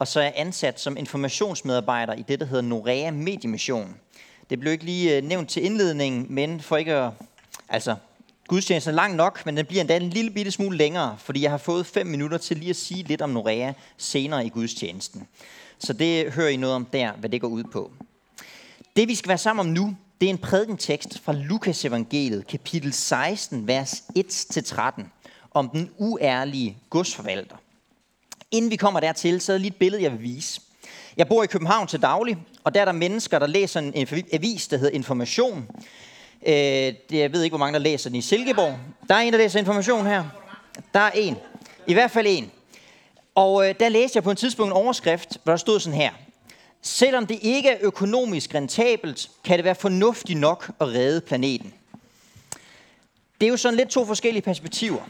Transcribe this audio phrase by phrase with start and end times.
[0.00, 3.96] og så er jeg ansat som informationsmedarbejder i det, der hedder Norea Mediemission.
[4.50, 7.12] Det blev ikke lige øh, nævnt til indledningen, men for ikke at...
[7.68, 7.96] Altså,
[8.48, 11.50] gudstjenesten er lang nok, men den bliver endda en lille bitte smule længere, fordi jeg
[11.50, 15.28] har fået fem minutter til lige at sige lidt om Norea senere i gudstjenesten.
[15.78, 17.92] Så det hører I noget om der, hvad det går ud på.
[18.96, 22.92] Det vi skal være sammen om nu, det er en prædikentekst fra Lukas evangeliet, kapitel
[22.92, 25.02] 16, vers 1-13,
[25.50, 27.56] om den uærlige godsforvalter.
[28.50, 30.60] Inden vi kommer dertil, så er det lige et billede, jeg vil vise.
[31.16, 34.68] Jeg bor i København til daglig, og der er der mennesker, der læser en avis,
[34.68, 35.68] der hedder Information.
[36.46, 36.52] Øh,
[37.12, 38.78] jeg ved ikke, hvor mange, der læser den i Silkeborg.
[39.08, 40.24] Der er en, der læser Information her.
[40.94, 41.36] Der er en.
[41.86, 42.50] I hvert fald en.
[43.34, 46.10] Og øh, der læste jeg på et tidspunkt en overskrift, hvor der stod sådan her.
[46.82, 51.74] Selvom det ikke er økonomisk rentabelt, kan det være fornuftigt nok at redde planeten.
[53.40, 55.00] Det er jo sådan lidt to forskellige perspektiver.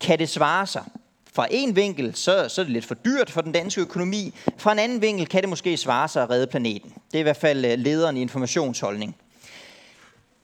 [0.00, 0.84] Kan det svare sig?
[1.32, 4.34] Fra en vinkel, så, så er det lidt for dyrt for den danske økonomi.
[4.56, 6.90] Fra en anden vinkel kan det måske svare sig at redde planeten.
[6.90, 9.16] Det er i hvert fald øh, lederen i informationsholdning.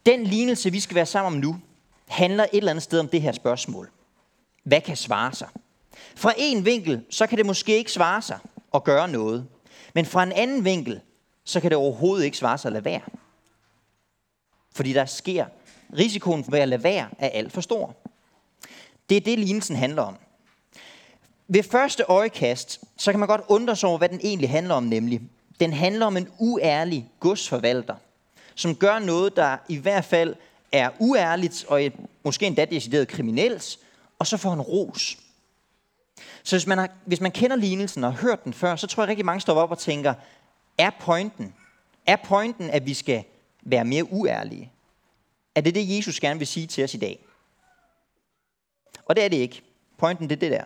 [0.07, 1.57] Den lignelse, vi skal være sammen om nu,
[2.07, 3.91] handler et eller andet sted om det her spørgsmål.
[4.65, 5.49] Hvad kan svare sig?
[6.17, 8.39] Fra en vinkel, så kan det måske ikke svare sig
[8.75, 9.47] at gøre noget.
[9.95, 11.01] Men fra en anden vinkel,
[11.45, 13.01] så kan det overhovedet ikke svare sig at lade være.
[14.75, 15.47] Fordi der sker,
[15.99, 17.97] risikoen for at lade være er alt for stor.
[19.09, 20.17] Det er det, lignelsen handler om.
[21.49, 24.83] Ved første øjekast, så kan man godt undre sig over, hvad den egentlig handler om,
[24.83, 25.21] nemlig.
[25.61, 27.95] Den handler om en uærlig godsforvalter,
[28.55, 30.35] som gør noget, der i hvert fald
[30.73, 31.83] er uærligt, og
[32.25, 33.79] måske endda decideret kriminelt,
[34.19, 35.19] og så får han ros.
[36.43, 39.03] Så hvis man, har, hvis man kender lignelsen og har hørt den før, så tror
[39.03, 40.15] jeg rigtig mange står op og tænker,
[40.79, 41.55] er pointen,
[42.07, 43.25] er pointen, at vi skal
[43.63, 44.73] være mere uærlige?
[45.55, 47.25] Er det det, Jesus gerne vil sige til os i dag?
[49.05, 49.63] Og det er det ikke.
[49.99, 50.65] Pointen det er det der.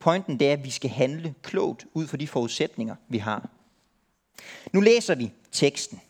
[0.00, 3.48] Pointen det er, at vi skal handle klogt ud fra de forudsætninger, vi har.
[4.72, 6.00] Nu læser vi teksten.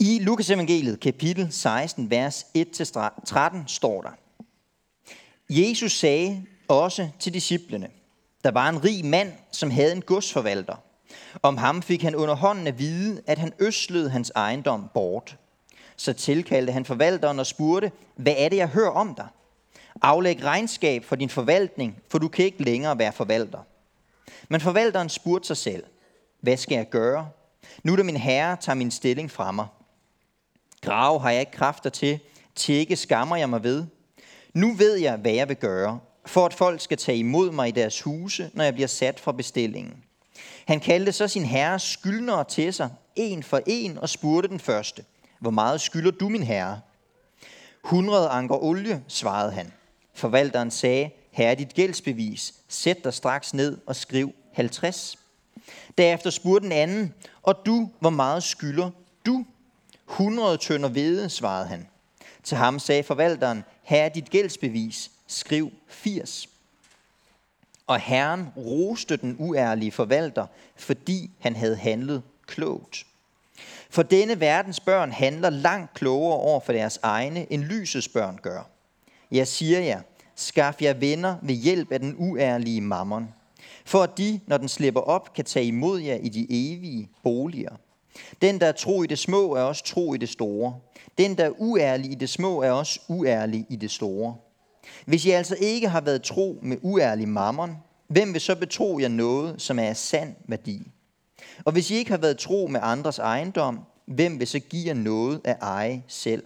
[0.00, 4.10] I Lukas evangeliet, kapitel 16, vers 1-13, står der.
[5.50, 7.88] Jesus sagde også til disciplene,
[8.44, 10.76] der var en rig mand, som havde en godsforvalter.
[11.42, 15.36] Om ham fik han under hånden at vide, at han øslede hans ejendom bort.
[15.96, 19.28] Så tilkaldte han forvalteren og spurgte, hvad er det, jeg hører om dig?
[20.02, 23.58] Aflæg regnskab for din forvaltning, for du kan ikke længere være forvalter.
[24.48, 25.84] Men forvalteren spurgte sig selv,
[26.40, 27.28] hvad skal jeg gøre?
[27.82, 29.66] Nu da min herre tager min stilling fra mig.
[30.82, 32.18] Grave har jeg ikke kræfter til,
[32.54, 33.84] tække skammer jeg mig ved.
[34.54, 37.72] Nu ved jeg, hvad jeg vil gøre, for at folk skal tage imod mig i
[37.72, 40.04] deres huse, når jeg bliver sat fra bestillingen.
[40.66, 45.04] Han kaldte så sin herres skyldnere til sig, en for en, og spurgte den første,
[45.38, 46.80] hvor meget skylder du, min herre?
[47.84, 49.72] 100 anker olie, svarede han.
[50.14, 55.18] Forvalteren sagde, her er dit gældsbevis, sæt dig straks ned og skriv 50.
[55.98, 58.90] Derefter spurgte den anden, og du, hvor meget skylder
[59.26, 59.44] du?
[60.08, 61.88] 100 tønder hvede, svarede han.
[62.42, 66.48] Til ham sagde forvalteren, her er dit gældsbevis, skriv 80.
[67.86, 73.06] Og Herren roste den uærlige forvalter, fordi han havde handlet klogt.
[73.90, 78.73] For denne verdens børn handler langt klogere over for deres egne, end lysets børn gør.
[79.30, 80.00] Jeg siger jer,
[80.34, 83.28] skaff jer venner ved hjælp af den uærlige mammon,
[83.84, 87.76] for at de, når den slipper op, kan tage imod jer i de evige boliger.
[88.42, 90.74] Den, der er tro i det små, er også tro i det store.
[91.18, 94.36] Den, der er uærlig i det små, er også uærlig i det store.
[95.06, 97.76] Hvis I altså ikke har været tro med uærlig mammon,
[98.08, 100.82] hvem vil så betro jer noget, som er af sand værdi?
[101.64, 104.94] Og hvis I ikke har været tro med andres ejendom, hvem vil så give jer
[104.94, 106.42] noget af eje selv?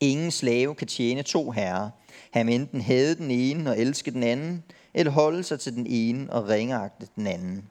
[0.00, 1.90] Ingen slave kan tjene to herrer.
[2.30, 6.32] Han enten hade den ene og elske den anden, eller holde sig til den ene
[6.32, 7.70] og ringeagte den anden.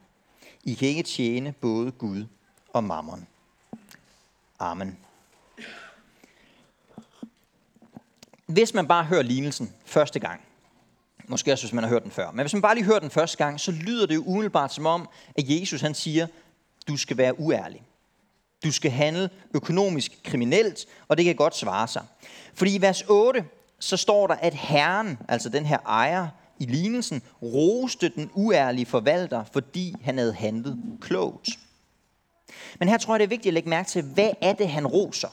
[0.63, 2.25] I kan ikke tjene både Gud
[2.73, 3.27] og mammon.
[4.59, 4.97] Amen.
[8.45, 10.41] Hvis man bare hører lignelsen første gang,
[11.27, 13.09] måske også hvis man har hørt den før, men hvis man bare lige hører den
[13.09, 16.27] første gang, så lyder det jo umiddelbart som om, at Jesus han siger,
[16.87, 17.83] du skal være uærlig.
[18.63, 22.05] Du skal handle økonomisk kriminelt, og det kan godt svare sig.
[22.53, 23.45] Fordi i vers 8,
[23.79, 26.27] så står der, at Herren, altså den her ejer
[26.59, 31.49] i lignelsen, roste den uærlige forvalter, fordi han havde handlet klogt.
[32.79, 34.87] Men her tror jeg, det er vigtigt at lægge mærke til, hvad er det, han
[34.87, 35.27] roser?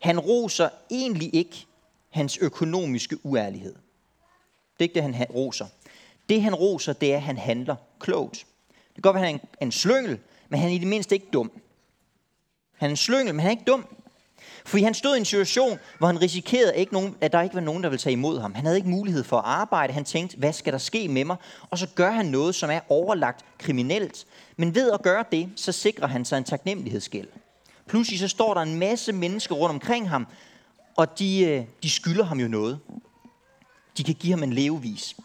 [0.00, 1.66] Han roser egentlig ikke
[2.10, 3.74] hans økonomiske uærlighed.
[3.74, 5.66] Det er ikke det, han roser.
[6.28, 8.46] Det, han roser, det er, at han handler klogt.
[8.68, 10.18] Det kan godt være, at han er en, en slyngel,
[10.48, 11.52] men han er i det mindste ikke dum.
[12.76, 13.86] Han er en slyngel, men han er ikke dum.
[14.66, 17.60] Fordi han stod i en situation, hvor han risikerede, ikke nogen, at der ikke var
[17.60, 18.54] nogen, der ville tage imod ham.
[18.54, 19.92] Han havde ikke mulighed for at arbejde.
[19.92, 21.36] Han tænkte, hvad skal der ske med mig?
[21.70, 24.26] Og så gør han noget, som er overlagt kriminelt.
[24.56, 27.28] Men ved at gøre det, så sikrer han sig en taknemmelighedsgæld.
[27.88, 30.26] Pludselig så står der en masse mennesker rundt omkring ham,
[30.96, 32.78] og de, øh, de skylder ham jo noget.
[33.96, 35.16] De kan give ham en levevis.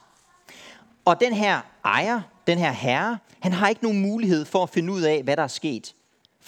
[1.06, 4.94] Og den her ejer, den her herre, han har ikke nogen mulighed for at finde
[4.94, 5.94] ud af, hvad der er sket.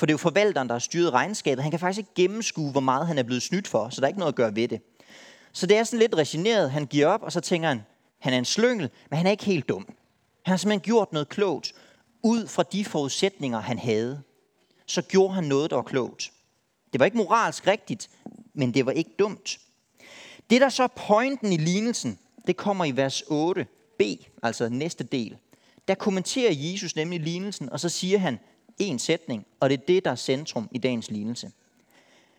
[0.02, 1.64] For det er jo forvalteren, der har styret regnskabet.
[1.64, 4.08] Han kan faktisk ikke gennemskue, hvor meget han er blevet snydt for, så der er
[4.08, 4.82] ikke noget at gøre ved det.
[5.52, 6.72] Så det er sådan lidt resigneret.
[6.72, 7.82] Han giver op, og så tænker han,
[8.20, 9.86] han er en slyngel, men han er ikke helt dum.
[10.46, 11.74] Han har simpelthen gjort noget klogt,
[12.24, 14.22] ud fra de forudsætninger, han havde.
[14.86, 16.32] Så gjorde han noget, der var klogt.
[16.94, 18.10] Det var ikke moralsk rigtigt,
[18.54, 19.60] men det var ikke dumt.
[20.50, 24.04] Det, der så er pointen i lignelsen, det kommer i vers 8b,
[24.44, 25.38] altså næste del.
[25.88, 28.40] Der kommenterer Jesus nemlig lignelsen, og så siger han,
[28.82, 31.52] en sætning, og det er det, der er centrum i dagens lignelse.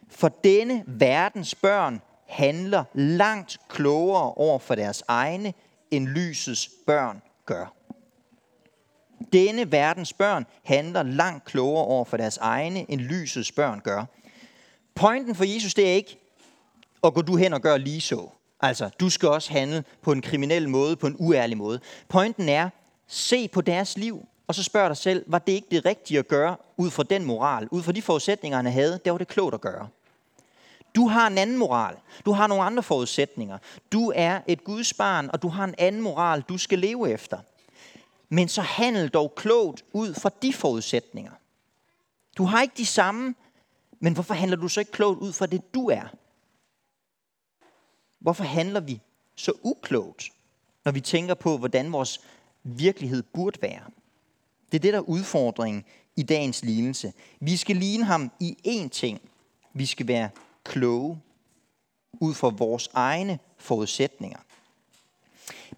[0.09, 5.55] For denne verdens børn handler langt klogere over for deres egne,
[5.91, 7.75] end lysets børn gør.
[9.33, 14.05] Denne verdens børn handler langt klogere over for deres egne, end lysets børn gør.
[14.95, 16.19] Pointen for Jesus, det er ikke
[17.05, 18.29] at gå du hen og gøre lige så.
[18.61, 21.81] Altså, du skal også handle på en kriminel måde, på en uærlig måde.
[22.09, 22.71] Pointen er,
[23.07, 26.29] se på deres liv, og så spørger dig selv, var det ikke det rigtige at
[26.29, 29.55] gøre ud fra den moral, ud fra de forudsætninger, han havde, der var det klogt
[29.55, 29.89] at gøre.
[30.95, 31.97] Du har en anden moral.
[32.25, 33.59] Du har nogle andre forudsætninger.
[33.93, 37.39] Du er et Guds barn, og du har en anden moral, du skal leve efter.
[38.29, 41.33] Men så handel dog klogt ud fra de forudsætninger.
[42.39, 43.35] Du har ikke de samme,
[44.01, 46.15] men hvorfor handler du så ikke klogt ud fra det, du er?
[48.19, 49.01] Hvorfor handler vi
[49.37, 50.31] så uklogt,
[50.85, 52.21] når vi tænker på, hvordan vores
[52.63, 53.83] virkelighed burde være?
[54.73, 55.85] Det er det, der er udfordringen
[56.17, 57.13] i dagens lignelse.
[57.41, 59.21] Vi skal ligne ham i én ting.
[59.73, 60.31] Vi skal være
[60.65, 61.21] kloge
[62.13, 64.39] ud fra vores egne forudsætninger.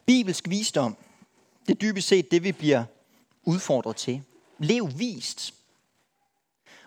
[0.07, 0.97] Bibelsk visdom,
[1.67, 2.85] det er dybest set det, vi bliver
[3.45, 4.23] udfordret til.
[4.59, 5.55] Lev vist.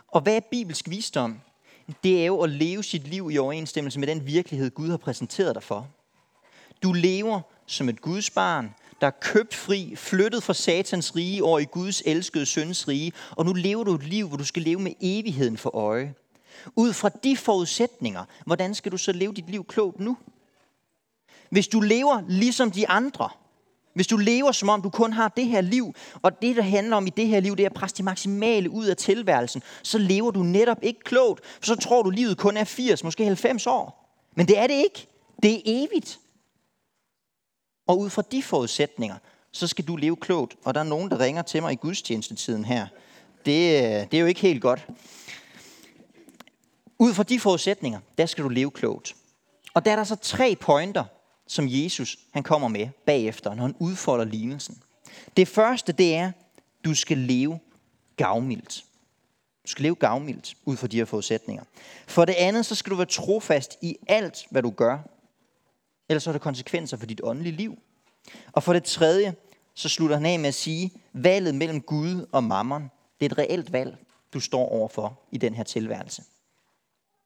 [0.08, 1.40] Og hvad er bibelsk visdom?
[2.04, 5.56] Det er jo at leve sit liv i overensstemmelse med den virkelighed, Gud har præsenteret
[5.56, 5.88] dig for.
[6.84, 11.60] Du lever som et Guds barn, der er købt fri, flyttet fra satans rige over
[11.60, 14.80] i Guds elskede søns rige, og nu lever du et liv, hvor du skal leve
[14.80, 16.14] med evigheden for øje.
[16.76, 20.18] Ud fra de forudsætninger, hvordan skal du så leve dit liv klogt nu?
[21.50, 23.30] Hvis du lever ligesom de andre,
[23.94, 26.98] hvis du lever som om du kun har det her liv, og det der handler
[26.98, 29.98] om i det her liv, det er at presse det maksimale ud af tilværelsen, så
[29.98, 33.68] lever du netop ikke klogt, for så tror du, livet kun er 80, måske 90
[33.68, 34.08] år.
[34.36, 35.08] Men det er det ikke.
[35.44, 36.20] Det er evigt.
[37.88, 39.16] Og ud fra de forudsætninger,
[39.52, 40.56] så skal du leve klogt.
[40.64, 42.88] Og der er nogen, der ringer til mig i gudstjenestetiden her.
[43.46, 44.88] Det, øh, det er jo ikke helt godt.
[47.00, 49.16] Ud fra de forudsætninger, der skal du leve klogt.
[49.74, 51.04] Og der er der så tre pointer,
[51.48, 54.82] som Jesus han kommer med bagefter, når han udfolder lignelsen.
[55.38, 56.32] Det første, det er,
[56.86, 57.60] du skal leve
[58.18, 58.84] gavmildt.
[59.64, 61.64] Du skal leve gavmildt ud fra de her forudsætninger.
[62.08, 64.98] For det andet, så skal du være trofast i alt, hvad du gør.
[66.10, 67.78] Ellers så har det konsekvenser for dit åndelige liv.
[68.52, 69.36] Og for det tredje,
[69.74, 72.82] så slutter han af med at sige, valget mellem Gud og mammon,
[73.20, 73.98] det er et reelt valg,
[74.34, 76.24] du står overfor i den her tilværelse.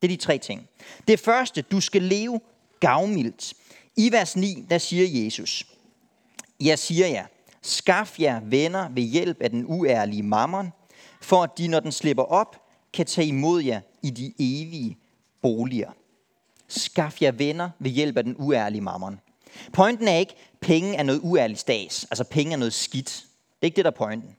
[0.01, 0.69] Det er de tre ting.
[1.07, 2.41] Det første, du skal leve
[2.79, 3.53] gavmildt.
[3.95, 5.65] I vers 9, der siger Jesus,
[6.59, 7.25] Jeg siger jer,
[7.61, 10.71] skaf jer venner ved hjælp af den uærlige mammon,
[11.21, 12.55] for at de, når den slipper op,
[12.93, 14.97] kan tage imod jer i de evige
[15.41, 15.91] boliger.
[16.71, 19.19] Skaf jer venner ved hjælp af den uærlige mammon.
[19.73, 22.03] Pointen er ikke, at penge er noget uærligt stas.
[22.03, 23.25] Altså penge er noget skidt.
[23.39, 24.35] Det er ikke det, der er pointen.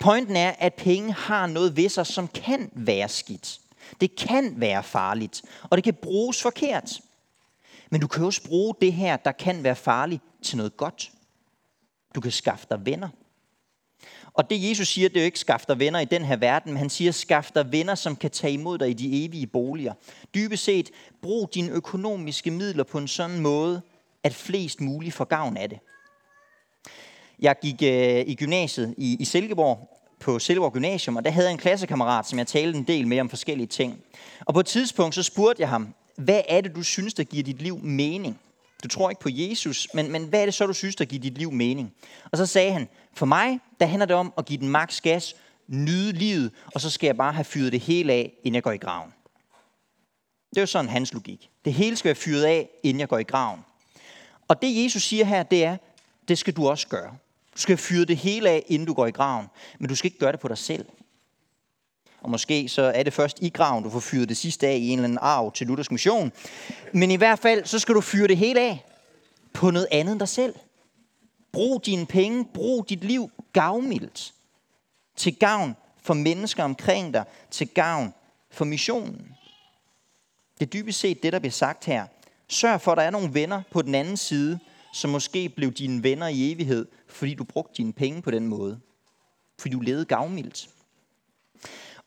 [0.00, 3.60] Pointen er, at penge har noget ved sig, som kan være skidt.
[4.00, 7.00] Det kan være farligt, og det kan bruges forkert.
[7.90, 11.12] Men du kan også bruge det her, der kan være farligt, til noget godt.
[12.14, 13.08] Du kan skaffe dig venner.
[14.38, 16.78] Og det Jesus siger, det er jo ikke skafter venner i den her verden, men
[16.78, 19.92] han siger, skafter venner, som kan tage imod dig i de evige boliger.
[20.34, 20.90] Dybest set,
[21.22, 23.82] brug dine økonomiske midler på en sådan måde,
[24.24, 25.78] at flest muligt får gavn af det.
[27.38, 29.88] Jeg gik øh, i gymnasiet i, i Silkeborg,
[30.20, 33.20] på Silkeborg Gymnasium, og der havde jeg en klassekammerat, som jeg talte en del med
[33.20, 34.00] om forskellige ting.
[34.40, 37.42] Og på et tidspunkt, så spurgte jeg ham, hvad er det, du synes, der giver
[37.42, 38.40] dit liv mening?
[38.82, 41.22] Du tror ikke på Jesus, men, men hvad er det så, du synes, der giver
[41.22, 41.94] dit liv mening?
[42.30, 45.36] Og så sagde han, for mig, der handler det om at give den maks gas,
[45.66, 48.72] nyde livet, og så skal jeg bare have fyret det hele af, inden jeg går
[48.72, 49.12] i graven.
[50.50, 51.50] Det er jo sådan hans logik.
[51.64, 53.60] Det hele skal være fyret af, inden jeg går i graven.
[54.48, 55.76] Og det Jesus siger her, det er,
[56.28, 57.16] det skal du også gøre.
[57.54, 59.46] Du skal fyre det hele af, inden du går i graven.
[59.78, 60.86] Men du skal ikke gøre det på dig selv.
[62.20, 64.88] Og måske så er det først i graven, du får fyret det sidste af i
[64.88, 66.32] en eller anden arv til Luthers mission.
[66.92, 68.84] Men i hvert fald, så skal du fyre det hele af
[69.52, 70.54] på noget andet end dig selv.
[71.52, 74.34] Brug dine penge, brug dit liv gavmildt.
[75.16, 78.14] Til gavn for mennesker omkring dig, til gavn
[78.50, 79.34] for missionen.
[80.60, 82.06] Det er dybest set det, der bliver sagt her.
[82.48, 84.58] Sørg for, at der er nogle venner på den anden side,
[84.92, 88.80] som måske blev dine venner i evighed, fordi du brugte dine penge på den måde.
[89.58, 90.68] Fordi du levede gavmildt.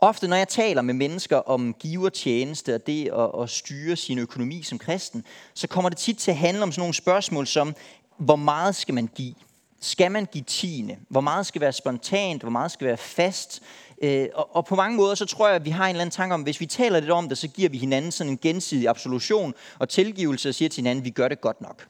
[0.03, 4.63] Ofte når jeg taler med mennesker om givertjeneste og det at, at styre sin økonomi
[4.63, 7.75] som kristen, så kommer det tit til at handle om sådan nogle spørgsmål som,
[8.17, 9.33] hvor meget skal man give?
[9.81, 10.97] Skal man give tiende?
[11.09, 12.41] Hvor meget skal være spontant?
[12.41, 13.61] Hvor meget skal være fast?
[14.01, 16.11] Øh, og, og på mange måder, så tror jeg, at vi har en eller anden
[16.11, 18.87] tanke om, hvis vi taler lidt om det, så giver vi hinanden sådan en gensidig
[18.87, 21.87] absolution og tilgivelse og siger til hinanden, at vi gør det godt nok.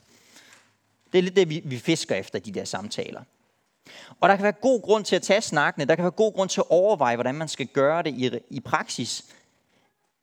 [1.11, 3.21] Det er lidt det, vi, vi fisker efter de der samtaler.
[4.19, 6.49] Og der kan være god grund til at tage snakkene, der kan være god grund
[6.49, 9.25] til at overveje, hvordan man skal gøre det i, i praksis.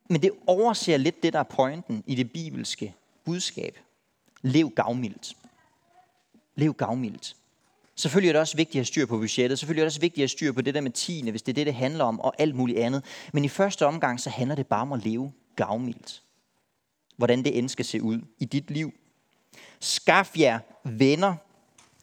[0.08, 2.94] Men det overser lidt det, der er pointen i det bibelske
[3.24, 3.78] budskab.
[4.42, 5.36] Lev gavmildt.
[6.54, 7.36] Lev gavmildt.
[7.94, 9.58] Selvfølgelig er det også vigtigt at have styr på budgettet.
[9.58, 11.52] Selvfølgelig er det også vigtigt at have styr på det der med tiende, hvis det
[11.52, 13.04] er det, det handler om, og alt muligt andet.
[13.32, 16.22] Men i første omgang, så handler det bare om at leve gavmildt.
[17.16, 18.92] Hvordan det end skal se ud i dit liv.
[19.80, 21.34] Skaff jer venner,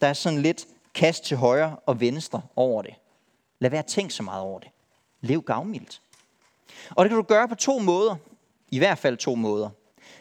[0.00, 0.66] der er sådan lidt
[0.96, 2.94] kast til højre og venstre over det.
[3.58, 4.68] Lad være at tænke så meget over det.
[5.20, 6.02] Lev gavmildt.
[6.90, 8.16] Og det kan du gøre på to måder.
[8.70, 9.70] I hvert fald to måder.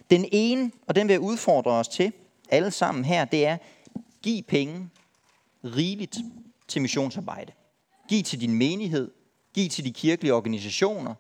[0.10, 2.13] Den ene, og den vil jeg udfordre os til,
[2.50, 3.58] alle sammen her, det er,
[4.22, 4.89] giv penge
[5.63, 6.17] rigeligt
[6.67, 7.51] til missionsarbejde.
[8.10, 9.12] Giv til din menighed,
[9.53, 11.15] giv til de kirkelige organisationer,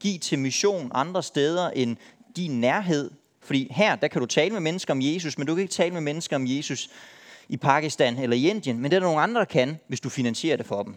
[0.00, 1.96] giv til mission andre steder end
[2.36, 3.10] din nærhed.
[3.40, 5.94] Fordi her, der kan du tale med mennesker om Jesus, men du kan ikke tale
[5.94, 6.90] med mennesker om Jesus
[7.48, 10.08] i Pakistan eller i Indien, men det er der nogle andre, der kan, hvis du
[10.08, 10.96] finansierer det for dem.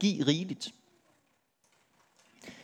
[0.00, 0.74] Giv rigeligt.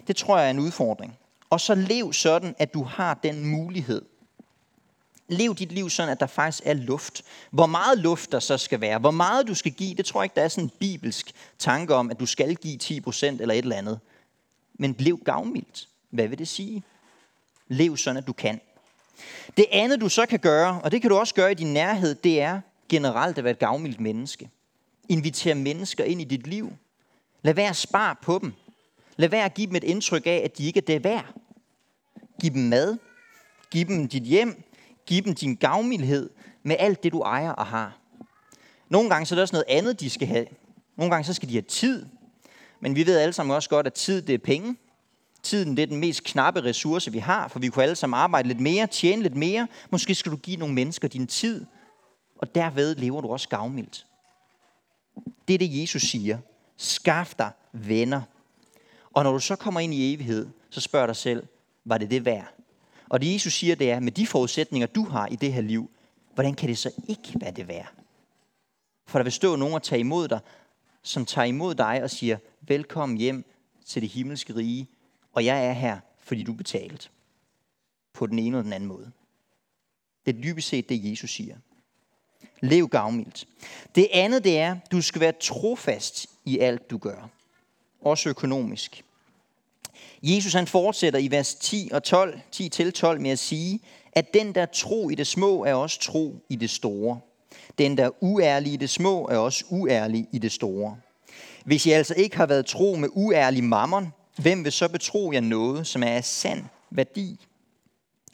[0.06, 1.18] Det tror jeg er en udfordring.
[1.50, 4.02] Og så lev sådan, at du har den mulighed–
[5.28, 7.22] Lev dit liv sådan, at der faktisk er luft.
[7.50, 10.24] Hvor meget luft der så skal være, hvor meget du skal give, det tror jeg
[10.24, 13.58] ikke, der er sådan en bibelsk tanke om, at du skal give 10% eller et
[13.58, 14.00] eller andet.
[14.74, 15.88] Men lev gavmildt.
[16.10, 16.82] Hvad vil det sige?
[17.68, 18.60] Lev sådan, at du kan.
[19.56, 22.14] Det andet, du så kan gøre, og det kan du også gøre i din nærhed,
[22.14, 24.50] det er generelt at være et gavmildt menneske.
[25.08, 26.72] Inviter mennesker ind i dit liv.
[27.42, 28.52] Lad være at spare på dem.
[29.16, 31.34] Lad være at give dem et indtryk af, at de ikke er det værd.
[32.40, 32.98] Giv dem mad.
[33.70, 34.62] Giv dem dit hjem.
[35.06, 36.30] Giv dem din gavmildhed
[36.62, 37.98] med alt det, du ejer og har.
[38.88, 40.46] Nogle gange så er der også noget andet, de skal have.
[40.96, 42.06] Nogle gange så skal de have tid.
[42.80, 44.76] Men vi ved alle sammen også godt, at tid det er penge.
[45.42, 48.48] Tiden det er den mest knappe ressource, vi har, for vi kunne alle sammen arbejde
[48.48, 49.68] lidt mere, tjene lidt mere.
[49.90, 51.66] Måske skal du give nogle mennesker din tid,
[52.38, 54.06] og derved lever du også gavmildt.
[55.48, 56.38] Det er det, Jesus siger.
[56.76, 58.22] Skaff dig venner.
[59.10, 61.46] Og når du så kommer ind i evighed, så spørg dig selv,
[61.84, 62.54] var det det værd?
[63.08, 65.90] Og det Jesus siger, det er, med de forudsætninger, du har i det her liv,
[66.34, 67.92] hvordan kan det så ikke være det værd?
[69.06, 70.40] For der vil stå nogen og tage imod dig,
[71.02, 73.44] som tager imod dig og siger, velkommen hjem
[73.86, 74.88] til det himmelske rige,
[75.32, 77.08] og jeg er her, fordi du betalte.
[78.12, 79.10] På den ene eller den anden måde.
[80.26, 81.56] Det er dybest set det, Jesus siger.
[82.60, 83.48] Lev gavmildt.
[83.94, 87.28] Det andet, det er, du skal være trofast i alt, du gør.
[88.00, 89.04] Også økonomisk.
[90.22, 93.80] Jesus han fortsætter i vers 10 og 12, 10 til 12 med at sige,
[94.12, 97.20] at den der tro i det små er også tro i det store.
[97.78, 100.96] Den der uærlig i det små er også uærlig i det store.
[101.64, 105.40] Hvis I altså ikke har været tro med uærlig mammon, hvem vil så betro jer
[105.40, 107.46] noget, som er af sand værdi?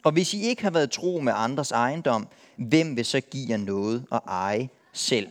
[0.03, 3.57] Og hvis I ikke har været tro med andres ejendom, hvem vil så give jer
[3.57, 5.27] noget at eje selv?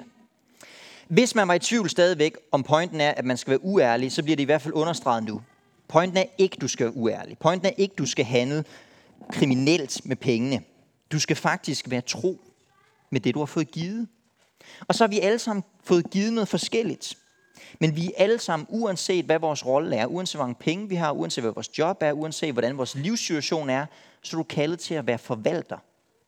[1.09, 4.23] Hvis man var i tvivl stadigvæk, om pointen er, at man skal være uærlig, så
[4.23, 5.43] bliver det i hvert fald understreget nu.
[5.89, 7.39] Pointen er ikke, du skal være uærlig.
[7.39, 8.65] Pointen er ikke, du skal handle
[9.33, 10.63] kriminelt med pengene.
[11.13, 12.41] Du skal faktisk være tro
[13.11, 14.09] med det, du har fået givet.
[14.89, 17.19] Og så har vi alle sammen fået givet noget forskelligt.
[17.81, 20.95] Men vi er alle sammen, uanset hvad vores rolle er, uanset hvor mange penge vi
[20.95, 23.87] har, uanset hvad vores job er, uanset hvordan vores livssituation er,
[24.23, 25.79] så er du kaldet til at være forvalter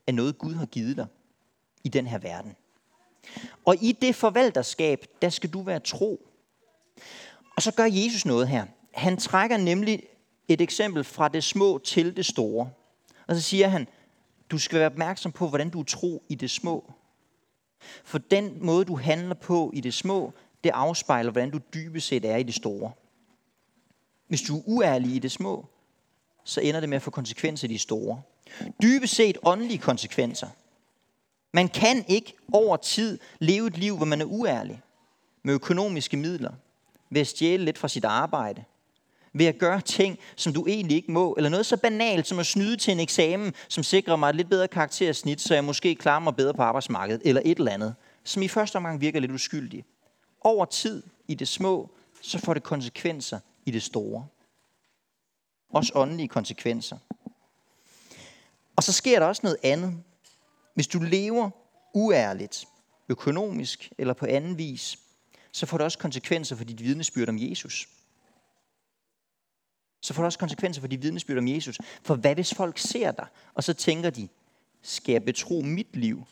[0.06, 1.06] af noget, Gud har givet dig
[1.85, 2.56] i den her verden.
[3.64, 6.21] Og i det forvalterskab, der skal du være tro.
[7.56, 8.64] Og så gør Jesus noget her
[8.97, 10.02] han trækker nemlig
[10.49, 12.71] et eksempel fra det små til det store.
[13.26, 13.88] Og så siger han,
[14.50, 16.92] du skal være opmærksom på, hvordan du tror i det små.
[18.04, 20.33] For den måde, du handler på i det små,
[20.66, 22.92] det afspejler, hvordan du dybest set er i det store.
[24.28, 25.66] Hvis du er uærlig i det små,
[26.44, 28.23] så ender det med at få konsekvenser i de store.
[28.82, 30.49] Dybest set åndelige konsekvenser.
[31.52, 34.82] Man kan ikke over tid leve et liv, hvor man er uærlig
[35.42, 36.52] med økonomiske midler,
[37.11, 38.64] ved at stjæle lidt fra sit arbejde,
[39.32, 42.46] ved at gøre ting, som du egentlig ikke må, eller noget så banalt som at
[42.46, 46.20] snyde til en eksamen, som sikrer mig et lidt bedre karaktersnit, så jeg måske klarer
[46.20, 47.94] mig bedre på arbejdsmarkedet, eller et eller andet,
[48.25, 49.87] som i første omgang virker lidt uskyldigt.
[50.46, 51.90] Over tid i det små,
[52.22, 54.26] så får det konsekvenser i det store.
[55.70, 56.98] Også åndelige konsekvenser.
[58.76, 60.02] Og så sker der også noget andet.
[60.74, 61.50] Hvis du lever
[61.94, 62.68] uærligt,
[63.08, 64.98] økonomisk eller på anden vis,
[65.52, 67.88] så får det også konsekvenser for dit vidnesbyrd om Jesus.
[70.00, 71.78] Så får det også konsekvenser for dit vidnesbyrd om Jesus.
[72.02, 74.28] For hvad hvis folk ser dig, og så tænker de,
[74.82, 76.24] skal jeg betro mit liv,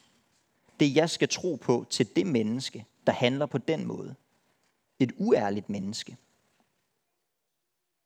[0.81, 4.15] det jeg skal tro på, til det menneske, der handler på den måde?
[4.99, 6.17] Et uærligt menneske.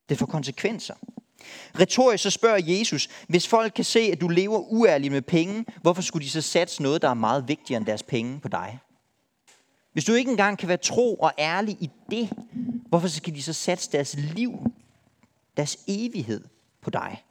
[0.08, 0.94] Det får konsekvenser.
[1.80, 6.02] Retorisk så spørger Jesus, hvis folk kan se, at du lever uærligt med penge, hvorfor
[6.02, 8.78] skulle de så satse noget, der er meget vigtigere end deres penge på dig?
[9.92, 12.30] Hvis du ikke engang kan være tro og ærlig i det,
[12.88, 14.72] hvorfor skal de så satse deres liv,
[15.56, 16.44] deres evighed
[16.80, 17.24] på dig?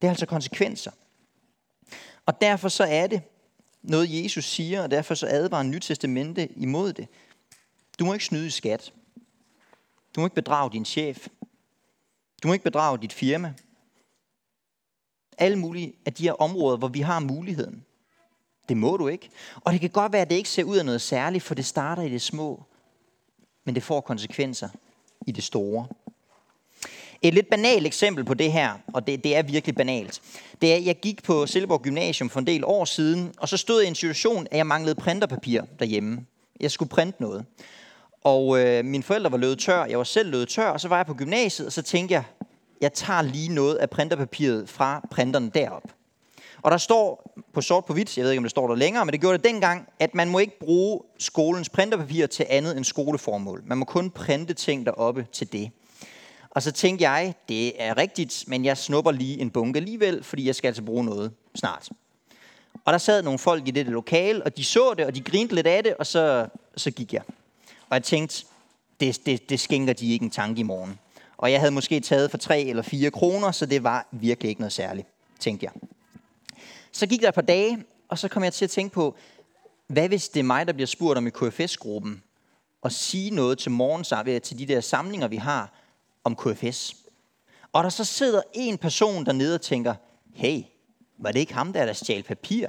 [0.00, 0.90] Det er altså konsekvenser.
[2.26, 3.22] Og derfor så er det
[3.84, 7.08] noget, Jesus siger, og derfor så advarer Nytestamente imod det.
[7.98, 8.92] Du må ikke snyde i skat.
[10.14, 11.28] Du må ikke bedrage din chef.
[12.42, 13.54] Du må ikke bedrage dit firma.
[15.38, 17.84] Alle mulige af de her områder, hvor vi har muligheden.
[18.68, 19.30] Det må du ikke.
[19.54, 21.66] Og det kan godt være, at det ikke ser ud af noget særligt, for det
[21.66, 22.62] starter i det små.
[23.64, 24.68] Men det får konsekvenser
[25.26, 25.86] i det store.
[27.24, 30.20] Et lidt banalt eksempel på det her, og det, det er virkelig banalt,
[30.60, 33.56] det er, at jeg gik på Silkeborg Gymnasium for en del år siden, og så
[33.56, 36.26] stod jeg i en situation, at jeg manglede printerpapir derhjemme.
[36.60, 37.44] Jeg skulle printe noget.
[38.24, 40.96] Og øh, mine forældre var løbet tør, jeg var selv løbet tør, og så var
[40.96, 42.24] jeg på gymnasiet, og så tænkte jeg,
[42.80, 45.92] jeg tager lige noget af printerpapiret fra printeren derop.
[46.62, 49.04] Og der står på sort på hvidt, jeg ved ikke om det står der længere,
[49.04, 52.84] men det gjorde det dengang, at man må ikke bruge skolens printerpapir til andet end
[52.84, 53.62] skoleformål.
[53.66, 55.70] Man må kun printe ting deroppe til det.
[56.54, 60.46] Og så tænkte jeg, det er rigtigt, men jeg snupper lige en bunke alligevel, fordi
[60.46, 61.88] jeg skal altså bruge noget snart.
[62.84, 65.54] Og der sad nogle folk i det lokale, og de så det, og de grinte
[65.54, 66.46] lidt af det, og så,
[66.76, 67.22] så gik jeg.
[67.88, 68.44] Og jeg tænkte,
[69.00, 70.98] det, det, det skænker de ikke en tanke i morgen.
[71.36, 74.60] Og jeg havde måske taget for 3 eller 4 kroner, så det var virkelig ikke
[74.60, 75.08] noget særligt,
[75.40, 75.72] tænkte jeg.
[76.92, 79.16] Så gik der et par dage, og så kom jeg til at tænke på,
[79.86, 82.22] hvad hvis det er mig, der bliver spurgt om i KFS-gruppen,
[82.82, 85.83] og sige noget til morgen til de der samlinger, vi har
[86.24, 86.96] om KFS.
[87.72, 89.94] Og der så sidder en person dernede og tænker,
[90.34, 90.62] hey,
[91.18, 92.68] var det ikke ham der, der stjal papir?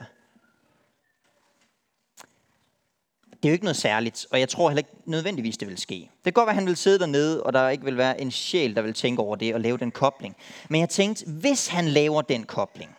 [3.45, 5.95] det er jo ikke noget særligt, og jeg tror heller ikke nødvendigvis, det vil ske.
[5.95, 8.31] Det kan godt være, at han vil sidde dernede, og der ikke vil være en
[8.31, 10.35] sjæl, der vil tænke over det og lave den kobling.
[10.69, 12.95] Men jeg tænkte, hvis han laver den kobling,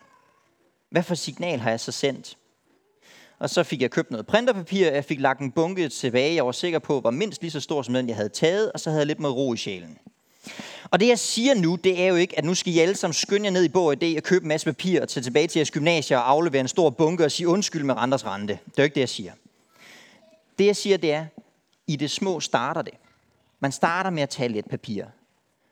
[0.89, 2.37] hvad for signal har jeg så sendt?
[3.39, 6.51] Og så fik jeg købt noget printerpapir, jeg fik lagt en bunke tilbage, jeg var
[6.51, 8.99] sikker på, var mindst lige så stor som den, jeg havde taget, og så havde
[8.99, 9.97] jeg lidt med ro i sjælen.
[10.91, 13.13] Og det jeg siger nu, det er jo ikke, at nu skal I alle sammen
[13.13, 15.71] skynde jer ned i Bog og købe en masse papir og tage tilbage til jeres
[15.71, 18.53] gymnasier og aflevere en stor bunke og sige undskyld med renters rente.
[18.53, 19.31] Det er jo ikke det, jeg siger.
[20.59, 21.25] Det jeg siger, det er,
[21.87, 22.93] i det små starter det.
[23.59, 25.05] Man starter med at tage lidt papir.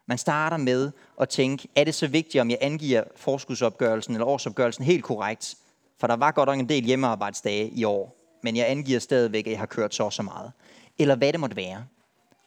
[0.06, 4.86] Man starter med at tænke, er det så vigtigt, om jeg angiver forskudsopgørelsen eller årsopgørelsen
[4.86, 5.56] helt korrekt?
[6.00, 9.52] For der var godt nok en del hjemmearbejdsdage i år, men jeg angiver stadigvæk, at
[9.52, 10.52] jeg har kørt så og så meget.
[10.98, 11.86] Eller hvad det måtte være.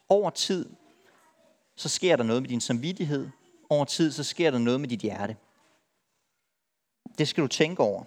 [0.09, 0.67] Over tid,
[1.79, 3.29] så sker der noget med din samvittighed.
[3.69, 5.37] Over tid, så sker der noget med dit hjerte.
[7.19, 8.05] Det skal du tænke over.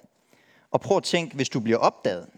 [0.72, 2.30] Og prøv at tænke, hvis du bliver opdaget,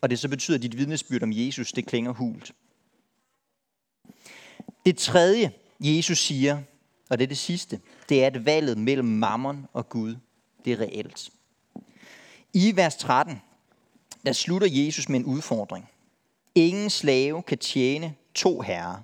[0.00, 2.52] og det så betyder, at dit vidnesbyrd om Jesus, det klinger hult.
[4.86, 6.62] Det tredje, Jesus siger,
[7.10, 10.16] og det er det sidste, det er, at valget mellem mammon og Gud,
[10.64, 11.30] det er reelt.
[12.52, 13.42] I vers 13,
[14.26, 15.90] der slutter Jesus med en udfordring.
[16.54, 19.02] Ingen slave kan tjene to herrer.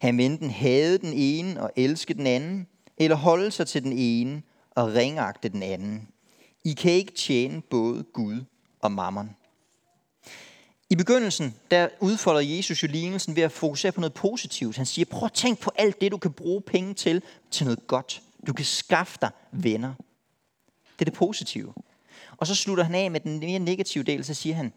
[0.00, 2.66] Han vil enten hade den ene og elske den anden,
[2.98, 6.08] eller holde sig til den ene og ringagte den anden.
[6.64, 8.44] I kan ikke tjene både Gud
[8.80, 9.30] og mammon.
[10.90, 14.76] I begyndelsen, der udfolder Jesus jo lignelsen ved at fokusere på noget positivt.
[14.76, 17.86] Han siger, prøv at tænk på alt det, du kan bruge penge til, til noget
[17.86, 18.22] godt.
[18.46, 19.94] Du kan skaffe dig venner.
[20.92, 21.74] Det er det positive.
[22.36, 24.72] Og så slutter han af med den mere negative del, så siger han,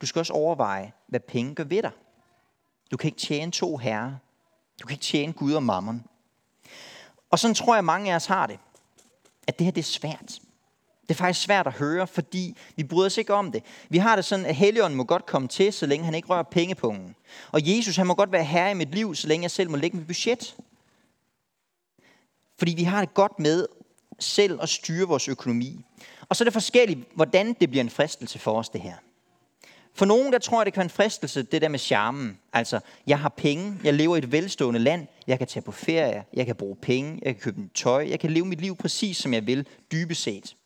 [0.00, 1.90] du skal også overveje, hvad penge gør ved dig.
[2.90, 4.14] Du kan ikke tjene to herrer.
[4.82, 6.04] Du kan ikke tjene Gud og mammon.
[7.30, 8.58] Og sådan tror jeg, mange af os har det.
[9.46, 10.40] At det her det er svært.
[11.02, 13.62] Det er faktisk svært at høre, fordi vi bryder os ikke om det.
[13.88, 16.42] Vi har det sådan, at Helligånden må godt komme til, så længe han ikke rører
[16.42, 17.14] pengepungen.
[17.52, 19.76] Og Jesus, han må godt være herre i mit liv, så længe jeg selv må
[19.76, 20.56] lægge mit budget.
[22.58, 23.66] Fordi vi har det godt med
[24.18, 25.84] selv at styre vores økonomi.
[26.28, 28.96] Og så er det forskelligt, hvordan det bliver en fristelse for os, det her.
[29.94, 32.38] For nogen, der tror jeg, det kan være en fristelse, det der med charmen.
[32.52, 36.24] Altså, jeg har penge, jeg lever i et velstående land, jeg kan tage på ferie,
[36.32, 39.16] jeg kan bruge penge, jeg kan købe en tøj, jeg kan leve mit liv præcis,
[39.16, 40.56] som jeg vil, dybest set.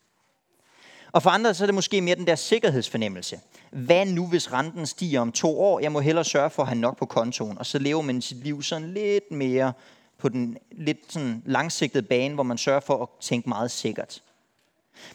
[1.11, 3.39] Og for andre så er det måske mere den der sikkerhedsfornemmelse.
[3.71, 5.79] Hvad nu, hvis renten stiger om to år?
[5.79, 7.57] Jeg må hellere sørge for at have nok på kontoen.
[7.57, 9.73] Og så lever man sit liv sådan lidt mere
[10.17, 14.21] på den lidt sådan langsigtede bane, hvor man sørger for at tænke meget sikkert.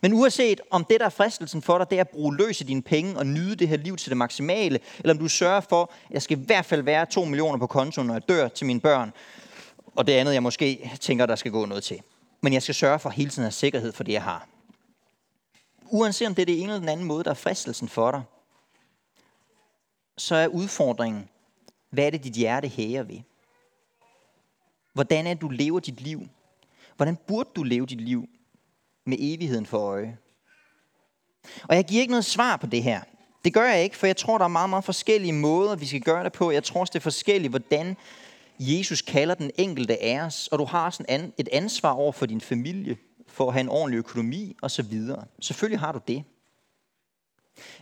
[0.02, 2.64] Men uanset om det, der er fristelsen for dig, det er at bruge løs i
[2.64, 5.82] dine penge og nyde det her liv til det maksimale, eller om du sørger for,
[5.82, 8.66] at jeg skal i hvert fald være 2 millioner på kontoen, når jeg dør til
[8.66, 9.12] mine børn,
[9.96, 12.00] og det andet, jeg måske tænker, der skal gå noget til.
[12.40, 14.48] Men jeg skal sørge for hele tiden at have sikkerhed for det, jeg har.
[15.90, 18.22] Uanset om det er det ene eller den anden måde, der er fristelsen for dig,
[20.16, 21.28] så er udfordringen,
[21.90, 23.20] hvad er det, dit hjerte hæger ved?
[24.92, 26.28] Hvordan er det, du lever dit liv?
[26.96, 28.28] Hvordan burde du leve dit liv
[29.06, 30.18] med evigheden for øje?
[31.68, 33.00] Og jeg giver ikke noget svar på det her.
[33.44, 36.00] Det gør jeg ikke, for jeg tror, der er meget, meget forskellige måder, vi skal
[36.00, 36.50] gøre det på.
[36.50, 37.96] Jeg tror også, det er forskelligt, hvordan
[38.58, 40.48] Jesus kalder den enkelte af os.
[40.48, 42.96] Og du har sådan et ansvar over for din familie,
[43.28, 45.00] for at have en ordentlig økonomi osv.
[45.40, 46.24] Selvfølgelig har du det.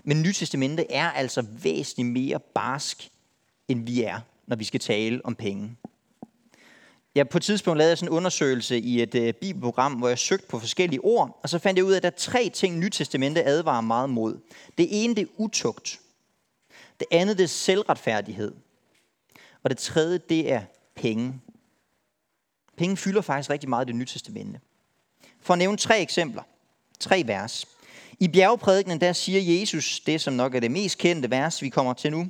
[0.04, 3.10] Men Nytestamentet er altså væsentligt mere barsk,
[3.68, 5.76] end vi er, når vi skal tale om penge.
[7.14, 10.46] Jeg på et tidspunkt lavede sådan en undersøgelse i et øh, bibelprogram, hvor jeg søgte
[10.46, 13.42] på forskellige ord, og så fandt jeg ud af, at der er tre ting, Nytestamentet
[13.46, 14.40] advarer meget mod.
[14.78, 16.00] Det ene, det er utugt.
[17.00, 18.54] Det andet, det er selvretfærdighed.
[19.62, 20.62] Og det tredje, det er
[20.94, 21.40] penge.
[22.76, 24.60] Penge fylder faktisk rigtig meget i det nye testamente.
[25.40, 26.42] For at nævne tre eksempler.
[27.00, 27.66] Tre vers.
[28.20, 31.92] I bjergprædikenen, der siger Jesus det, som nok er det mest kendte vers, vi kommer
[31.92, 32.28] til nu.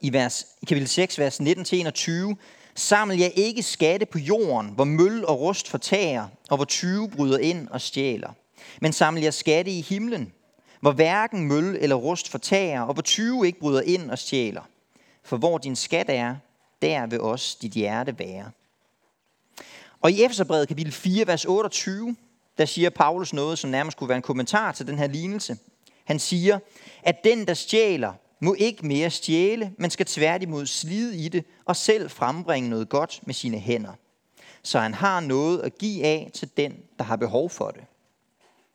[0.00, 2.34] I vers, kapitel 6, vers 19-21.
[2.78, 7.38] Saml jer ikke skatte på jorden, hvor møl og rust fortager, og hvor tyve bryder
[7.38, 8.32] ind og stjæler.
[8.80, 10.32] Men saml jer skatte i himlen,
[10.80, 14.62] hvor hverken møl eller rust fortager, og hvor tyve ikke bryder ind og stjæler.
[15.24, 16.36] For hvor din skat er,
[16.82, 18.50] der vil også dit hjerte være.
[20.00, 22.16] Og i Efeserbrevet kapitel 4, vers 28,
[22.58, 25.56] der siger Paulus noget, som nærmest kunne være en kommentar til den her lignelse.
[26.04, 26.58] Han siger,
[27.02, 31.76] at den, der stjæler, må ikke mere stjæle, men skal tværtimod slide i det og
[31.76, 33.92] selv frembringe noget godt med sine hænder.
[34.62, 37.80] Så han har noget at give af til den, der har behov for det.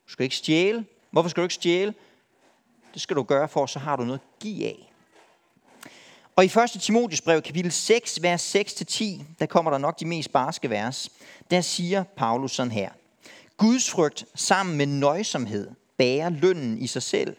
[0.06, 0.84] Du skal ikke stjæle.
[1.10, 1.94] Hvorfor skal du ikke stjæle?
[2.94, 4.92] Det skal du gøre for, så har du noget at give af.
[6.36, 6.80] Og i 1.
[6.80, 9.04] Timotius brev, kapitel 6, vers 6-10,
[9.38, 11.10] der kommer der nok de mest barske vers.
[11.50, 12.90] Der siger Paulus sådan her.
[13.56, 17.36] Guds frygt sammen med nøjsomhed bærer lønnen i sig selv.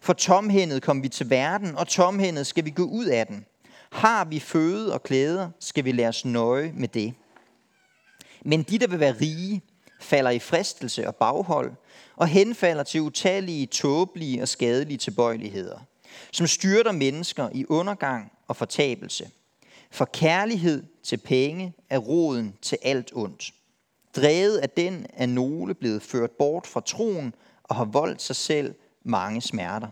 [0.00, 3.46] For tomhændet kom vi til verden, og tomhændet skal vi gå ud af den.
[3.92, 7.14] Har vi føde og klæder, skal vi lade os nøje med det.
[8.44, 9.62] Men de, der vil være rige,
[10.00, 11.72] falder i fristelse og baghold,
[12.16, 15.78] og henfalder til utallige, tåbelige og skadelige tilbøjeligheder,
[16.32, 19.30] som styrter mennesker i undergang og fortabelse.
[19.90, 23.54] For kærlighed til penge er roden til alt ondt.
[24.16, 28.74] Drevet af den er nogle blevet ført bort fra troen og har voldt sig selv
[29.04, 29.88] mange smerter.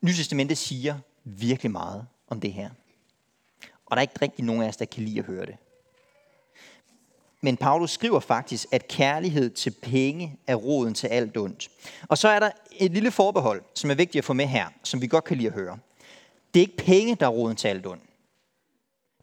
[0.00, 2.70] Nytestamentet siger virkelig meget om det her.
[3.86, 5.56] Og der er ikke rigtig nogen af os, der kan lide at høre det.
[7.40, 11.70] Men Paulus skriver faktisk, at kærlighed til penge er roden til alt ondt.
[12.08, 15.00] Og så er der et lille forbehold, som er vigtigt at få med her, som
[15.00, 15.78] vi godt kan lide at høre.
[16.54, 18.02] Det er ikke penge, der er roden til alt ondt.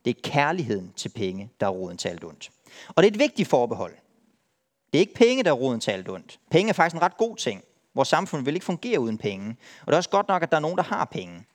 [0.06, 2.52] Det er kærligheden til penge, der er roden til alt ondt.
[2.88, 3.96] Og det er et vigtigt forbehold.
[4.94, 6.40] Det er ikke penge, der er roden til alt ondt.
[6.52, 7.64] Penge er faktisk en ret god ting.
[7.96, 9.56] Vores samfund vil ikke fungere uden penge.
[9.82, 11.46] Og det er også godt nok, at der er nogen, der har penge.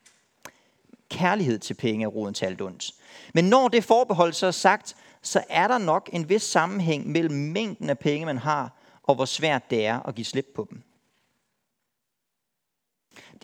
[1.11, 2.92] Kærlighed til penge er roden til alt ondt.
[3.35, 7.35] Men når det forbehold så er sagt, så er der nok en vis sammenhæng mellem
[7.35, 10.83] mængden af penge, man har, og hvor svært det er at give slip på dem.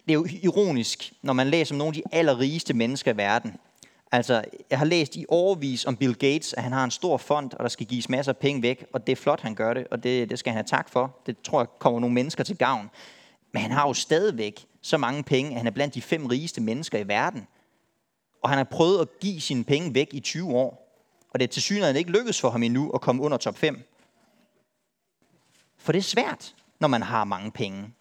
[0.07, 3.57] Det er jo ironisk, når man læser om nogle af de allerrigeste mennesker i verden.
[4.13, 7.53] Altså, jeg har læst i overvis om Bill Gates, at han har en stor fond,
[7.55, 9.87] og der skal gives masser af penge væk, og det er flot, han gør det,
[9.91, 11.17] og det, det skal han have tak for.
[11.27, 12.91] Det tror jeg kommer nogle mennesker til gavn.
[13.53, 16.61] Men han har jo stadigvæk så mange penge, at han er blandt de fem rigeste
[16.61, 17.47] mennesker i verden.
[18.43, 20.87] Og han har prøvet at give sine penge væk i 20 år.
[21.31, 23.83] Og det er til synligheden ikke lykkedes for ham endnu at komme under top 5.
[25.77, 27.93] For det er svært, når man har mange penge.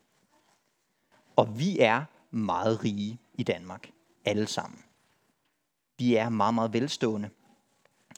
[1.35, 3.89] Og vi er meget rige i Danmark.
[4.25, 4.83] Alle sammen.
[5.99, 7.29] Vi er meget, meget velstående.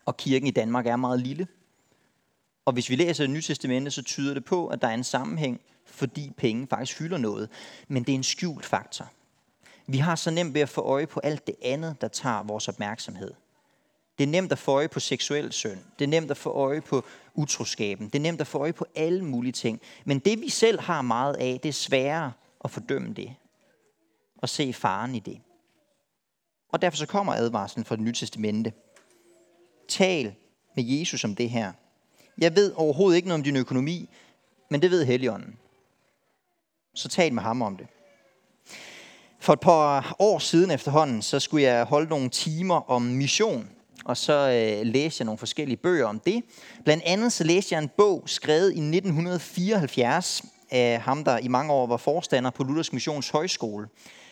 [0.05, 1.47] Og kirken i Danmark er meget lille.
[2.65, 5.03] Og hvis vi læser det nye testamente, så tyder det på, at der er en
[5.03, 7.49] sammenhæng, fordi penge faktisk fylder noget.
[7.87, 9.11] Men det er en skjult faktor.
[9.87, 12.67] Vi har så nemt ved at få øje på alt det andet, der tager vores
[12.67, 13.33] opmærksomhed.
[14.17, 15.79] Det er nemt at få øje på seksuel synd.
[15.99, 18.05] Det er nemt at få øje på utroskaben.
[18.09, 19.81] Det er nemt at få øje på alle mulige ting.
[20.05, 22.31] Men det vi selv har meget af, det er sværere
[22.63, 23.35] at fordømme det.
[24.37, 25.41] Og se faren i det.
[26.71, 28.73] Og derfor så kommer advarslen fra det nye testamente.
[29.89, 30.35] Tal
[30.75, 31.71] med Jesus om det her.
[32.37, 34.09] Jeg ved overhovedet ikke noget om din økonomi,
[34.69, 35.55] men det ved Helligånden.
[36.93, 37.87] Så tal med ham om det.
[39.39, 43.69] For et par år siden efterhånden, så skulle jeg holde nogle timer om mission.
[44.05, 46.43] Og så øh, læste jeg nogle forskellige bøger om det.
[46.83, 51.73] Blandt andet så læste jeg en bog skrevet i 1974 af ham, der i mange
[51.73, 53.87] år var forstander på Luthers Missions Højskole.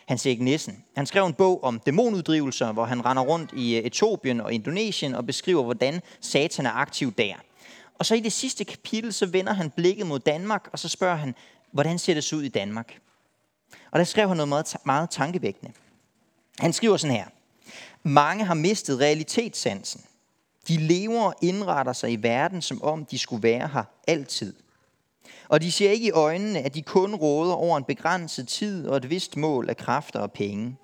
[0.10, 0.84] Hans Erik Nissen.
[0.95, 5.15] Han skrev en bog om dæmonuddrivelser, hvor han render rundt i øh, Etiopien og Indonesien
[5.15, 7.34] og beskriver, hvordan satan er aktiv der.
[8.00, 11.15] Og så i det sidste kapitel, så vender han blikket mod Danmark, og så spørger
[11.15, 11.36] han,
[11.72, 13.00] hvordan ser det ud i Danmark?
[13.91, 15.74] Og der skrev han noget meget, meget tankevækkende.
[16.60, 17.26] Han skriver sådan her.
[18.04, 20.02] Mange har mistet realitetssansen.
[20.67, 24.54] De lever og indretter sig i verden, som om de skulle være her altid.
[25.49, 28.97] Og de ser ikke i øjnene, at de kun råder over en begrænset tid og
[28.97, 30.77] et vist mål af kræfter og penge.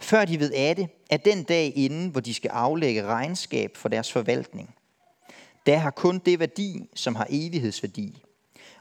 [0.00, 3.88] Før de ved af det, er den dag inden, hvor de skal aflægge regnskab for
[3.88, 4.74] deres forvaltning.
[5.66, 8.22] Der har kun det værdi, som har evighedsværdi.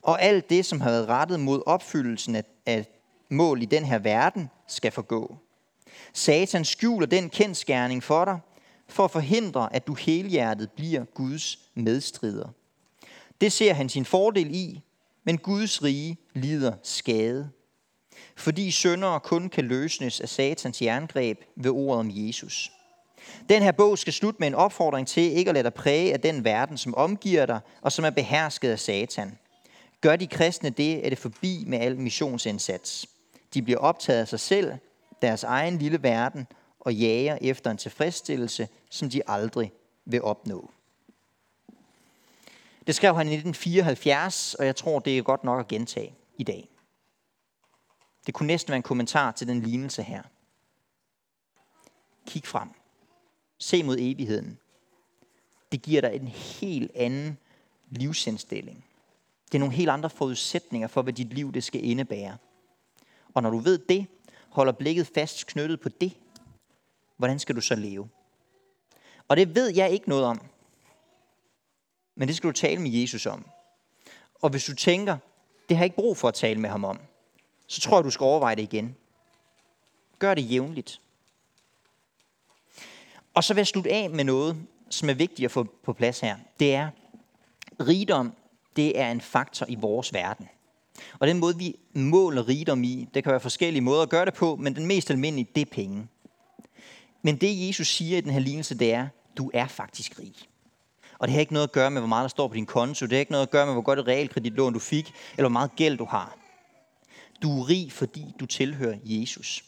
[0.01, 2.85] Og alt det, som har været rettet mod opfyldelsen af, af
[3.29, 5.37] mål i den her verden, skal forgå.
[6.13, 8.39] Satan skjuler den kendskærning for dig,
[8.87, 12.49] for at forhindre, at du helhjertet bliver Guds medstrider.
[13.41, 14.81] Det ser han sin fordel i,
[15.29, 17.49] men Guds rige lider skade.
[18.35, 22.71] Fordi syndere kun kan løsnes af satans jerngreb ved ordet om Jesus.
[23.49, 26.19] Den her bog skal slutte med en opfordring til ikke at lade dig præge af
[26.21, 29.37] den verden, som omgiver dig, og som er behersket af satan.
[30.01, 33.05] Gør de kristne det, er det forbi med al missionsindsats.
[33.53, 34.73] De bliver optaget af sig selv,
[35.21, 36.47] deres egen lille verden,
[36.79, 39.71] og jager efter en tilfredsstillelse, som de aldrig
[40.05, 40.71] vil opnå.
[42.89, 46.43] Det skrev han i 1974, og jeg tror, det er godt nok at gentage i
[46.43, 46.69] dag.
[48.25, 50.23] Det kunne næsten være en kommentar til den lignelse her.
[52.27, 52.69] Kig frem.
[53.57, 54.59] Se mod evigheden.
[55.71, 57.37] Det giver dig en helt anden
[57.89, 58.85] livsindstilling.
[59.45, 62.37] Det er nogle helt andre forudsætninger for, hvad dit liv det skal indebære.
[63.33, 64.07] Og når du ved det,
[64.49, 66.17] holder blikket fast knyttet på det,
[67.17, 68.09] hvordan skal du så leve?
[69.27, 70.41] Og det ved jeg ikke noget om.
[72.19, 73.45] Men det skal du tale med Jesus om.
[74.41, 75.17] Og hvis du tænker,
[75.69, 76.99] det har jeg ikke brug for at tale med ham om,
[77.67, 78.95] så tror jeg, du skal overveje det igen.
[80.19, 81.01] Gør det jævnligt.
[83.33, 84.57] Og så vil jeg slutte af med noget,
[84.89, 86.37] som er vigtigt at få på plads her.
[86.59, 86.89] Det er,
[87.79, 88.33] rigdom,
[88.75, 90.49] det er en faktor i vores verden.
[91.19, 94.33] Og den måde, vi måler rigdom i, det kan være forskellige måder at gøre det
[94.33, 96.07] på, men den mest almindelige, det er penge.
[97.21, 100.48] Men det Jesus siger i den her lignelse, det er, du er faktisk rig.
[101.19, 103.05] Og det har ikke noget at gøre med, hvor meget der står på din konto.
[103.05, 105.59] Det har ikke noget at gøre med, hvor godt et realkreditlån du fik, eller hvor
[105.59, 106.37] meget gæld du har.
[107.41, 109.63] Du er rig, fordi du tilhører Jesus.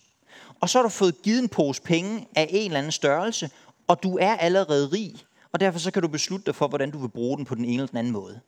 [0.59, 3.49] Og så har du fået givet en pose penge af en eller anden størrelse,
[3.87, 5.13] og du er allerede rig.
[5.51, 7.65] Og derfor så kan du beslutte dig for, hvordan du vil bruge den på den
[7.65, 8.39] ene eller den anden måde.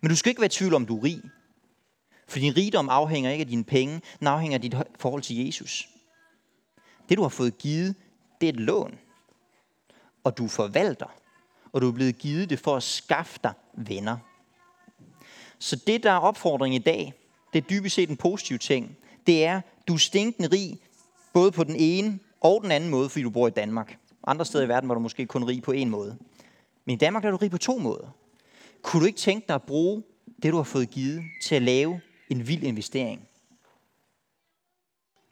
[0.00, 1.22] Men du skal ikke være i tvivl om, du er rig.
[2.28, 5.88] For din rigdom afhænger ikke af dine penge, den afhænger af dit forhold til Jesus.
[7.08, 7.94] Det du har fået givet,
[8.40, 8.98] det er et lån.
[10.24, 11.14] Og du forvalter.
[11.74, 14.16] Og du er blevet givet det for at skaffe dig venner.
[15.58, 17.12] Så det, der er opfordring i dag,
[17.52, 18.96] det er dybest set en positiv ting.
[19.26, 20.78] Det er, du er stinkende rig,
[21.32, 23.98] både på den ene og den anden måde, fordi du bor i Danmark.
[24.26, 26.16] Andre steder i verden var du måske kun rig på en måde.
[26.84, 28.16] Men i Danmark er du rig på to måder.
[28.82, 30.02] Kunne du ikke tænke dig at bruge
[30.42, 33.28] det, du har fået givet, til at lave en vild investering?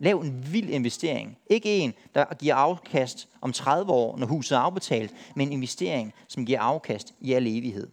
[0.03, 1.39] Lav en vild investering.
[1.47, 6.15] Ikke en, der giver afkast om 30 år, når huset er afbetalt, men en investering,
[6.29, 7.89] som giver afkast i al evighed.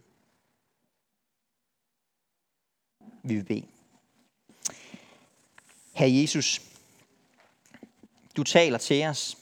[3.22, 3.66] Vi vil bede.
[5.92, 6.62] Herre Jesus,
[8.36, 9.38] du taler til os,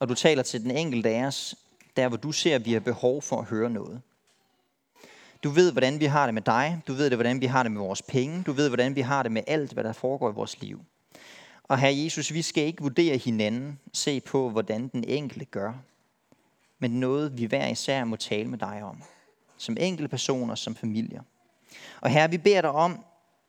[0.00, 1.54] og du taler til den enkelte af os,
[1.96, 4.02] der hvor du ser, at vi har behov for at høre noget.
[5.42, 6.82] Du ved, hvordan vi har det med dig.
[6.86, 8.42] Du ved det, hvordan vi har det med vores penge.
[8.42, 10.84] Du ved, hvordan vi har det med alt, hvad der foregår i vores liv.
[11.68, 15.74] Og her Jesus, vi skal ikke vurdere hinanden, se på, hvordan den enkelte gør,
[16.78, 19.02] men noget, vi hver især må tale med dig om.
[19.56, 21.22] Som enkelte personer, som familier.
[22.00, 23.04] Og her vi beder dig om,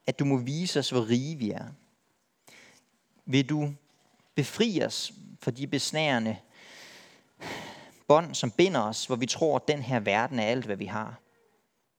[0.07, 1.65] at du må vise os, hvor rige vi er.
[3.25, 3.73] Vil du
[4.35, 6.37] befri os fra de besnærende
[8.07, 10.85] bånd, som binder os, hvor vi tror, at den her verden er alt, hvad vi
[10.85, 11.19] har.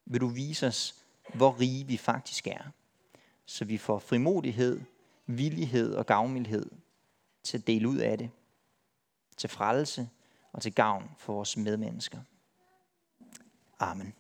[0.07, 0.95] Vil du vise os,
[1.35, 2.71] hvor rige vi faktisk er,
[3.47, 4.81] så vi får frimodighed,
[5.39, 6.71] villighed og gavmildhed
[7.43, 8.31] til at dele ud af det,
[9.37, 10.09] til frelse
[10.53, 12.19] og til gavn for vores medmennesker.
[13.79, 14.15] Amen.